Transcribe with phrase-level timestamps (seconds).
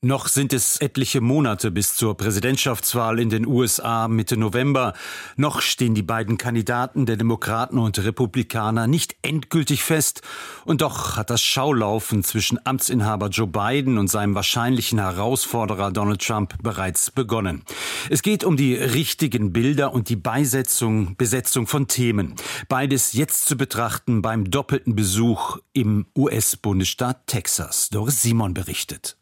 [0.00, 4.92] Noch sind es etliche Monate bis zur Präsidentschaftswahl in den USA Mitte November.
[5.36, 10.22] Noch stehen die beiden Kandidaten der Demokraten und Republikaner nicht endgültig fest.
[10.64, 16.54] Und doch hat das Schaulaufen zwischen Amtsinhaber Joe Biden und seinem wahrscheinlichen Herausforderer Donald Trump
[16.62, 17.64] bereits begonnen.
[18.08, 22.36] Es geht um die richtigen Bilder und die Beisetzung, Besetzung von Themen.
[22.68, 27.88] Beides jetzt zu betrachten beim doppelten Besuch im US-Bundesstaat Texas.
[27.88, 29.18] Doris Simon berichtet.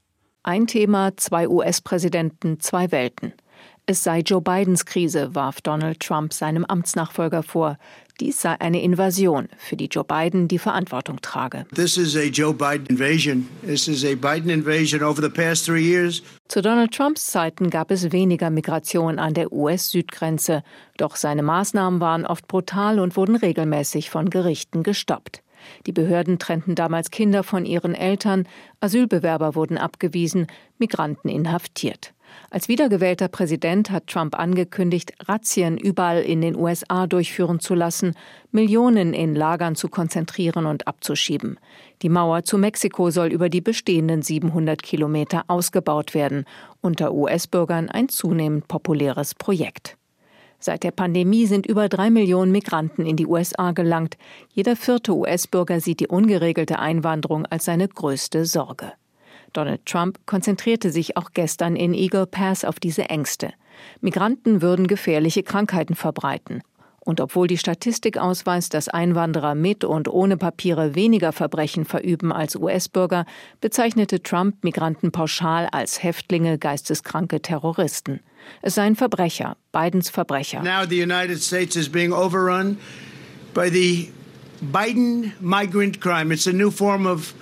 [0.48, 3.32] Ein Thema, zwei US-Präsidenten, zwei Welten.
[3.84, 7.78] Es sei Joe Bidens Krise, warf Donald Trump seinem Amtsnachfolger vor.
[8.20, 11.66] Dies sei eine Invasion, für die Joe Biden die Verantwortung trage.
[11.74, 13.48] This is a Joe Biden invasion.
[13.66, 16.22] This is a Biden invasion over the past three years.
[16.46, 20.62] Zu Donald Trumps Zeiten gab es weniger Migration an der US-Südgrenze.
[20.96, 25.42] Doch seine Maßnahmen waren oft brutal und wurden regelmäßig von Gerichten gestoppt.
[25.86, 28.46] Die Behörden trennten damals Kinder von ihren Eltern,
[28.80, 30.46] Asylbewerber wurden abgewiesen,
[30.78, 32.12] Migranten inhaftiert.
[32.50, 38.14] Als wiedergewählter Präsident hat Trump angekündigt, Razzien überall in den USA durchführen zu lassen,
[38.50, 41.58] Millionen in Lagern zu konzentrieren und abzuschieben.
[42.02, 46.44] Die Mauer zu Mexiko soll über die bestehenden 700 Kilometer ausgebaut werden,
[46.80, 49.96] unter US-Bürgern ein zunehmend populäres Projekt.
[50.66, 54.16] Seit der Pandemie sind über drei Millionen Migranten in die USA gelangt.
[54.52, 58.92] Jeder vierte US-Bürger sieht die ungeregelte Einwanderung als seine größte Sorge.
[59.52, 63.52] Donald Trump konzentrierte sich auch gestern in Eagle Pass auf diese Ängste.
[64.00, 66.62] Migranten würden gefährliche Krankheiten verbreiten.
[67.06, 72.56] Und obwohl die Statistik ausweist, dass Einwanderer mit und ohne Papiere weniger Verbrechen verüben als
[72.56, 73.26] US-Bürger,
[73.60, 78.18] bezeichnete Trump Migranten pauschal als Häftlinge, geisteskranke Terroristen.
[78.60, 80.62] Es seien Verbrecher, Bidens Verbrecher.
[80.62, 82.76] Now the United States is being overrun
[83.54, 84.10] by the
[84.60, 86.34] Biden migrant crime.
[86.34, 87.34] It's a new form of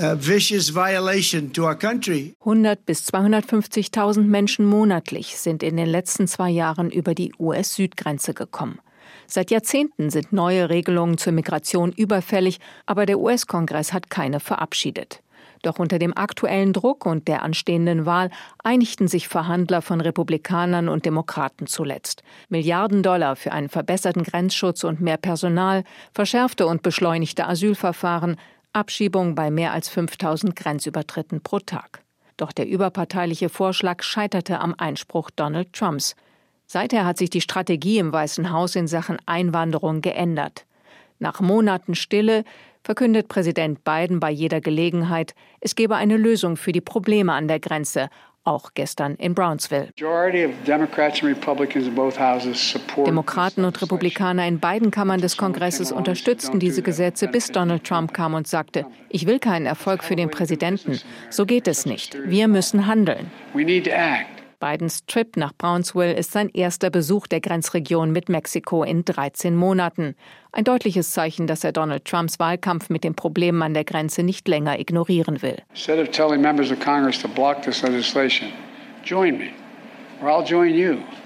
[0.00, 2.36] uh, vicious violation to our country.
[2.44, 8.78] 100 bis 250.000 Menschen monatlich sind in den letzten zwei Jahren über die US-Südgrenze gekommen.
[9.26, 15.22] Seit Jahrzehnten sind neue Regelungen zur Migration überfällig, aber der US-Kongress hat keine verabschiedet.
[15.62, 18.30] Doch unter dem aktuellen Druck und der anstehenden Wahl
[18.64, 22.22] einigten sich Verhandler von Republikanern und Demokraten zuletzt.
[22.48, 28.36] Milliarden Dollar für einen verbesserten Grenzschutz und mehr Personal, verschärfte und beschleunigte Asylverfahren,
[28.72, 32.02] Abschiebung bei mehr als 5000 Grenzübertritten pro Tag.
[32.36, 36.16] Doch der überparteiliche Vorschlag scheiterte am Einspruch Donald Trumps.
[36.72, 40.64] Seither hat sich die Strategie im Weißen Haus in Sachen Einwanderung geändert.
[41.18, 42.44] Nach Monaten Stille
[42.82, 47.60] verkündet Präsident Biden bei jeder Gelegenheit, es gebe eine Lösung für die Probleme an der
[47.60, 48.08] Grenze,
[48.44, 49.90] auch gestern in Brownsville.
[53.06, 58.32] Demokraten und Republikaner in beiden Kammern des Kongresses unterstützten diese Gesetze, bis Donald Trump kam
[58.32, 60.98] und sagte, ich will keinen Erfolg für den Präsidenten.
[61.28, 62.16] So geht es nicht.
[62.24, 63.30] Wir müssen handeln.
[64.62, 70.14] Bidens Trip nach Brownsville ist sein erster Besuch der Grenzregion mit Mexiko in 13 Monaten.
[70.52, 74.46] Ein deutliches Zeichen, dass er Donald Trumps Wahlkampf mit den Problemen an der Grenze nicht
[74.46, 75.56] länger ignorieren will.
[75.70, 78.52] Instead of telling members of Congress to block this legislation,
[79.04, 79.48] join me.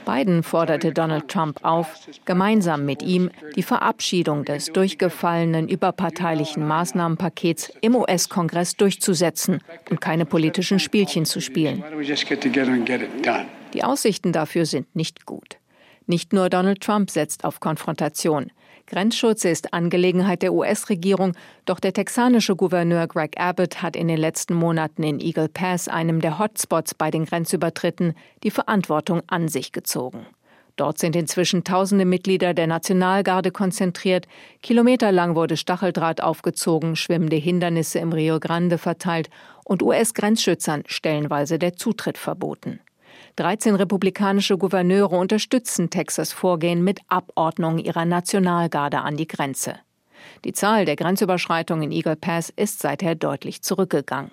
[0.07, 7.95] Biden forderte Donald Trump auf, gemeinsam mit ihm die Verabschiedung des durchgefallenen überparteilichen Maßnahmenpakets im
[7.95, 11.85] US-Kongress durchzusetzen und keine politischen Spielchen zu spielen.
[13.75, 15.59] Die Aussichten dafür sind nicht gut.
[16.07, 18.53] Nicht nur Donald Trump setzt auf Konfrontation.
[18.87, 21.33] Grenzschutz ist Angelegenheit der US-Regierung,
[21.65, 26.21] doch der texanische Gouverneur Greg Abbott hat in den letzten Monaten in Eagle Pass, einem
[26.21, 28.15] der Hotspots bei den Grenzübertritten,
[28.45, 30.27] die Verantwortung an sich gezogen.
[30.77, 34.29] Dort sind inzwischen tausende Mitglieder der Nationalgarde konzentriert.
[34.63, 39.31] Kilometerlang wurde Stacheldraht aufgezogen, schwimmende Hindernisse im Rio Grande verteilt
[39.65, 42.79] und US-Grenzschützern stellenweise der Zutritt verboten.
[43.37, 49.75] 13 republikanische Gouverneure unterstützen Texas Vorgehen mit Abordnung ihrer Nationalgarde an die Grenze.
[50.45, 54.31] Die Zahl der Grenzüberschreitungen in Eagle Pass ist seither deutlich zurückgegangen.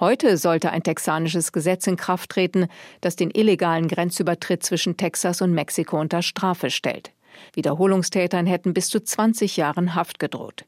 [0.00, 2.68] Heute sollte ein texanisches Gesetz in Kraft treten,
[3.00, 7.12] das den illegalen Grenzübertritt zwischen Texas und Mexiko unter Strafe stellt.
[7.54, 10.64] Wiederholungstätern hätten bis zu 20 Jahren Haft gedroht.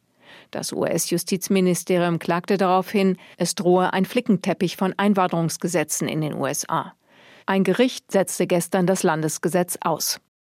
[0.51, 6.95] Das US-Justizministerium klagte darauf hin, es drohe ein Flickenteppich von Einwanderungsgesetzen in den USA.
[7.51, 10.21] Ein Gericht setzte gestern das Landesgesetz aus.